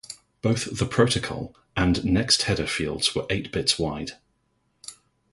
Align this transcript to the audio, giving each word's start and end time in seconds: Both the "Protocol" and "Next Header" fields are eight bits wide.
Both 0.41 0.79
the 0.79 0.87
"Protocol" 0.87 1.55
and 1.77 2.03
"Next 2.03 2.41
Header" 2.41 2.65
fields 2.65 3.15
are 3.15 3.27
eight 3.29 3.51
bits 3.51 3.77
wide. 3.77 4.13